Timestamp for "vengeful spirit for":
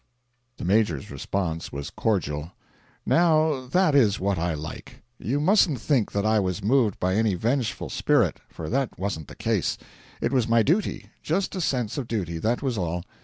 7.35-8.67